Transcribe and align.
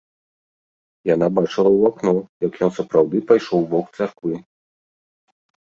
Яна 1.15 1.27
бачыла 1.39 1.69
ў 1.77 1.91
акно, 1.91 2.15
як 2.47 2.53
ён 2.69 2.75
сапраўды 2.79 3.17
пайшоў 3.29 3.57
у 3.63 3.71
бок 3.77 3.87
царквы. 4.01 4.35